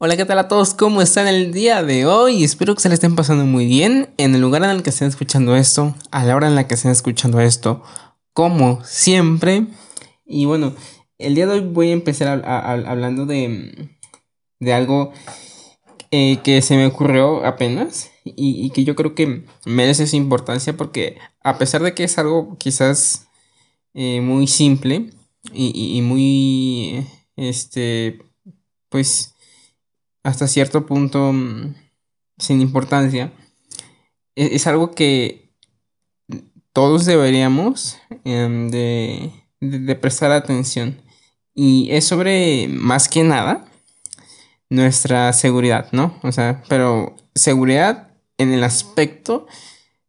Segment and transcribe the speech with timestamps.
[0.00, 0.74] Hola, ¿qué tal a todos?
[0.74, 2.44] ¿Cómo están el día de hoy?
[2.44, 5.08] Espero que se le estén pasando muy bien en el lugar en el que estén
[5.08, 7.82] escuchando esto, a la hora en la que estén escuchando esto,
[8.32, 9.66] como siempre.
[10.24, 10.72] Y bueno,
[11.18, 13.90] el día de hoy voy a empezar hablando de,
[14.60, 15.12] de algo
[16.12, 21.18] eh, que se me ocurrió apenas y, que yo creo que merece su importancia porque
[21.42, 23.26] a pesar de que es algo quizás
[23.94, 25.10] eh, muy simple
[25.52, 27.04] y, y muy,
[27.34, 28.20] este,
[28.90, 29.34] pues
[30.22, 31.74] hasta cierto punto mm,
[32.38, 33.32] sin importancia,
[34.36, 35.52] e-, es, algo que
[36.72, 41.00] todos deberíamos em, de, de, prestar atención.
[41.54, 43.66] Y es sobre, más que nada,
[44.70, 46.18] nuestra seguridad, ¿no?
[46.22, 49.46] O sea, pero seguridad en el aspecto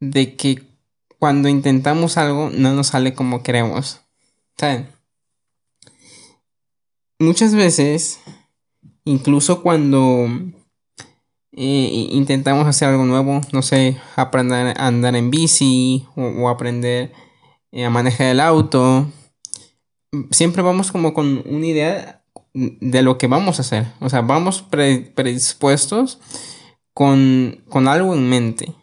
[0.00, 0.62] de que
[1.18, 4.00] cuando intentamos algo no nos sale como queremos.
[4.56, 4.88] ¿Saben?
[7.18, 8.20] Muchas veces
[9.06, 10.28] Incluso cuando
[11.52, 17.12] eh, intentamos hacer algo nuevo, no sé, aprender a andar en bici o, aprender
[17.70, 19.06] eh, a manejar el auto,
[20.32, 23.86] siempre vamos como con una idea de lo que vamos a hacer.
[24.00, 24.62] O sea, vamos
[25.14, 26.18] predispuestos
[26.92, 28.74] con, con algo en mente.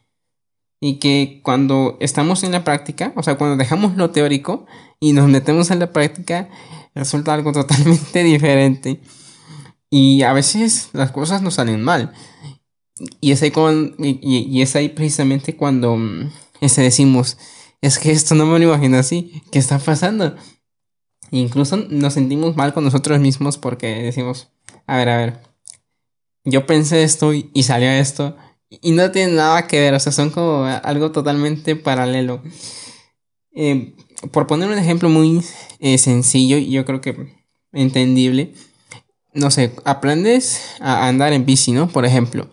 [0.80, 4.67] Y que cuando estamos en la práctica, o sea, cuando dejamos lo teórico
[5.02, 6.49] y nos metemos en la práctica,
[6.95, 9.02] resulta algo totalmente diferente.
[9.95, 12.13] Y a veces las cosas nos salen mal.
[13.22, 17.38] Y es ahí, con, y, es ahí precisamente cuando mm, ese decimos,
[17.80, 20.36] es que esto no me lo imagino así, ¿qué está pasando?
[21.30, 24.49] incluso nos sentimos mal con nosotros mismos porque decimos,
[24.88, 25.39] a ver, a ver,
[26.44, 28.36] yo pensé esto y, salió esto
[28.69, 32.41] y no tiene nada que ver, o sea, son como algo totalmente paralelo.
[33.53, 33.94] Eh,
[34.31, 35.44] por poner un ejemplo muy
[35.77, 37.36] eh, sencillo y yo creo que
[37.71, 38.53] entendible,
[39.34, 41.88] no sé, aprendes a andar en bici, ¿no?
[41.88, 42.50] Por ejemplo,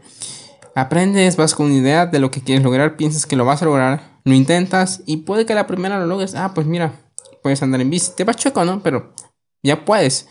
[0.74, 3.66] aprendes, vas con una idea de lo que quieres lograr, piensas que lo vas a
[3.66, 6.34] lograr, lo intentas y puede que la primera lo logres.
[6.34, 7.00] Ah, pues mira,
[7.42, 8.12] puedes andar en bici.
[8.16, 8.82] Te vas chueco, ¿no?
[8.82, 9.14] Pero
[9.62, 10.26] ya puedes.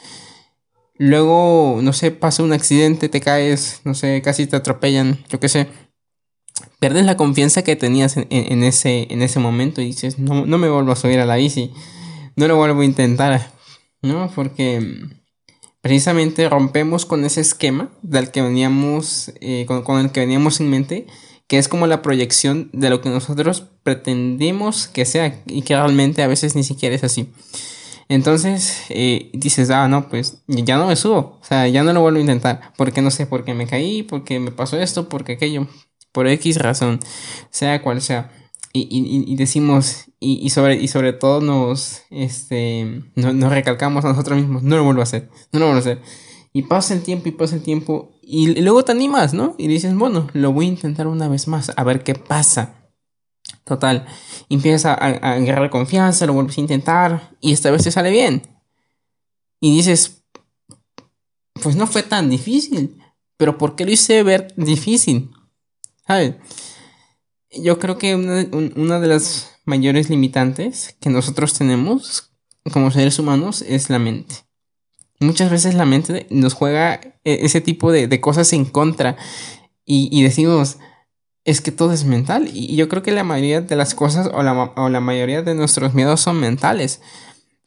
[0.98, 5.48] Luego, no sé, pasa un accidente, te caes, no sé, casi te atropellan, yo qué
[5.48, 5.70] sé.
[6.80, 10.70] Pierdes la confianza que tenías en, ese, en ese momento y dices, no, no me
[10.70, 11.74] vuelvo a subir a la bici,
[12.36, 13.52] no lo vuelvo a intentar,
[14.02, 14.30] ¿no?
[14.34, 15.19] Porque
[15.82, 21.08] precisamente rompemos con ese esquema del que veníamos, eh, con, el que veníamos en mente,
[21.48, 26.22] que es como la proyección de lo que nosotros pretendemos que sea y que realmente
[26.22, 27.32] a veces ni siquiera es así.
[28.08, 32.02] Entonces eh, dices, ah, no, pues ya no me subo, o sea, ya no lo
[32.02, 35.68] vuelvo a intentar, porque no sé, porque me caí, porque me pasó esto, porque aquello,
[36.12, 37.00] por X razón,
[37.52, 38.32] sea cual sea.
[38.72, 44.76] Y, decimos, y, sobre, y sobre todo nos, este, nos, recalcamos a nosotros mismos, no
[44.78, 46.02] lo vuelvo a hacer, no lo vuelvo a hacer.
[46.54, 49.56] Y pasa el tiempo y pasa el tiempo y, luego te animas, ¿no?
[49.58, 52.76] Y dices, bueno, lo voy a intentar una vez más, a ver qué pasa.
[53.64, 54.06] Total,
[54.50, 58.44] empiezas a, a, agarrar confianza, lo vuelves a intentar y esta vez te sale bien.
[59.60, 60.24] Y dices,
[61.62, 63.02] pues no fue tan difícil,
[63.36, 65.32] pero ¿por qué lo hice ver difícil?
[66.06, 66.36] ¿Sabes?
[67.52, 72.32] Yo creo que una, de las mayores limitantes que nosotros tenemos
[72.72, 74.36] como seres humanos es la mente.
[75.20, 79.18] Muchas veces la mente nos juega e, ese tipo de, cosas en contra
[79.84, 80.78] y, decimos,
[81.44, 82.48] es que todo es mental.
[82.54, 85.56] Y yo creo que la mayoría de las cosas o la, o la mayoría de
[85.56, 87.02] nuestros miedos son mentales.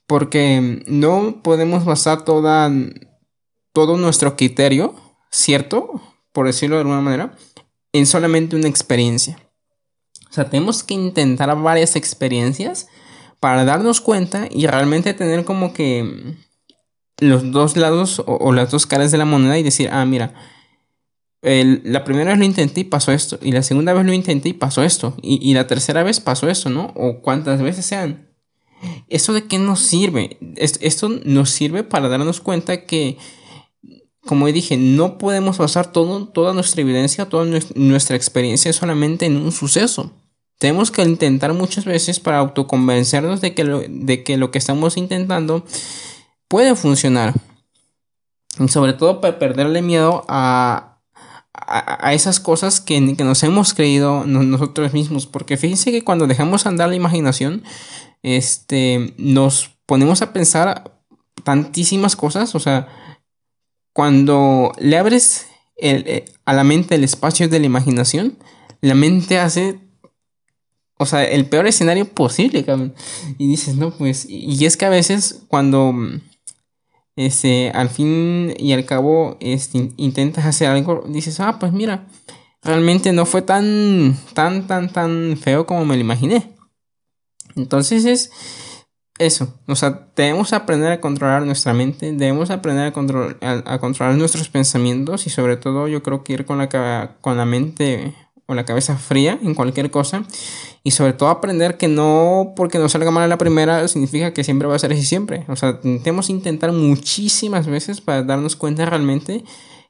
[0.07, 2.71] Porque no podemos basar toda,
[3.73, 4.95] todo nuestro criterio,
[5.33, 6.01] ¿cierto?
[6.33, 7.37] Por decirlo de alguna manera,
[7.93, 9.37] en solamente una experiencia.
[10.33, 12.89] O sea, tenemos que intentar varias experiencias
[13.39, 16.37] para darnos cuenta y realmente tener como que
[17.19, 20.33] los dos lados o, las dos caras de la moneda y decir, ah, mira,
[21.43, 24.55] la primera vez lo intenté y pasó esto, y la segunda vez lo intenté y
[24.55, 26.95] pasó esto, y, la tercera vez pasó esto, ¿no?
[26.97, 28.31] O cuántas veces sean.
[29.09, 30.39] ¿Eso de qué nos sirve?
[30.57, 33.19] Esto nos sirve para darnos cuenta que,
[34.23, 39.53] como dije, no podemos basar todo, toda nuestra evidencia, toda nuestra experiencia solamente en un
[39.53, 40.23] suceso.
[40.63, 44.97] Tenemos que intentar muchas veces para autoconvencernos de que lo, de que, lo que estamos
[44.97, 45.65] intentando
[46.47, 47.35] puede funcionar.
[48.61, 51.01] Y sobre todo para perderle miedo a,
[51.53, 55.27] a, esas cosas que, nos hemos creído nosotros mismos.
[55.27, 57.65] Porque fíjense que cuando dejamos andar la imaginación,
[58.23, 61.03] este, nos ponemos a pensar
[61.43, 62.55] tantísimas cosas.
[62.55, 62.87] O sea,
[63.93, 68.39] cuando le abres eh, a la mente el espacio de la imaginación,
[68.81, 69.81] la mente hace
[71.03, 72.95] o sea, el peor escenario posible, cabrón.
[73.39, 75.95] Y dices, no, pues, y es que a veces cuando
[77.17, 82.07] este, al fin y al cabo, este, intentas hacer algo, dices, ah, pues mira,
[82.63, 86.53] realmente no fue tan, tan, tan, tan feo como me lo imaginé.
[87.55, 88.31] Entonces es
[89.19, 92.93] eso, o sea, debemos aprender a controlar nuestra mente, debemos aprender
[93.41, 97.37] a, a, controlar nuestros pensamientos y sobre todo yo creo que ir con la, con
[97.37, 98.15] la mente
[98.53, 100.25] o la cabeza fría en cualquier cosa
[100.85, 104.45] y sobre todo aprender que no porque nos salga mal a la primera significa que
[104.45, 105.45] siempre va a ser así siempre.
[105.49, 109.45] O sea, que intentar muchísimas veces para darnos cuenta realmente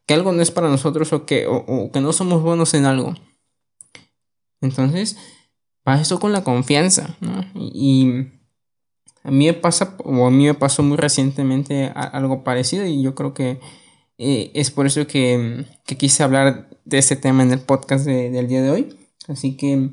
[0.07, 3.15] que algo no es para nosotros o que, o, que no somos buenos en algo.
[4.61, 5.17] Entonces,
[5.83, 7.17] pasa eso con la confianza.
[7.55, 8.27] Y,
[9.25, 13.15] a mí me pasa, o a mí me pasó muy recientemente algo parecido y yo
[13.15, 13.61] creo que
[14.19, 18.49] eh, es por eso que, que, quise hablar de ese tema en el podcast del
[18.49, 18.99] día de hoy.
[19.29, 19.91] Así que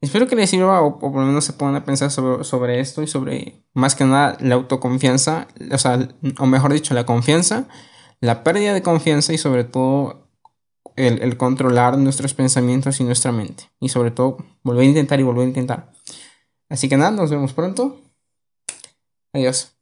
[0.00, 3.02] espero que les sirva o, por lo menos se pongan a pensar sobre, sobre, esto
[3.02, 7.68] y sobre más que nada la autoconfianza, o sea, o mejor dicho, la confianza,
[8.20, 10.28] la pérdida de confianza y sobre todo
[10.96, 13.70] el controlar nuestros pensamientos y nuestra mente.
[13.80, 15.92] Y sobre todo volver a intentar y volver a intentar.
[16.68, 18.00] Así que nada, nos vemos pronto.
[19.32, 19.79] Adiós.